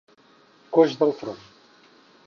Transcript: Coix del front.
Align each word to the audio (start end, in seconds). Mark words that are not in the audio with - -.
Coix 0.77 0.97
del 1.03 1.15
front. 1.21 1.41